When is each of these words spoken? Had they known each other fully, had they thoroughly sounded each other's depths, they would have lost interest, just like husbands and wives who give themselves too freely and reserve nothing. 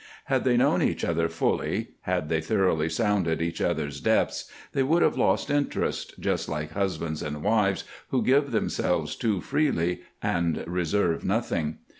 Had 0.25 0.45
they 0.45 0.57
known 0.57 0.81
each 0.81 1.05
other 1.05 1.29
fully, 1.29 1.89
had 2.01 2.27
they 2.27 2.41
thoroughly 2.41 2.89
sounded 2.89 3.39
each 3.39 3.61
other's 3.61 4.01
depths, 4.01 4.49
they 4.71 4.81
would 4.81 5.03
have 5.03 5.15
lost 5.15 5.51
interest, 5.51 6.15
just 6.19 6.49
like 6.49 6.71
husbands 6.71 7.21
and 7.21 7.43
wives 7.43 7.83
who 8.07 8.23
give 8.23 8.49
themselves 8.49 9.15
too 9.15 9.41
freely 9.41 10.01
and 10.19 10.63
reserve 10.65 11.23
nothing. 11.23 11.77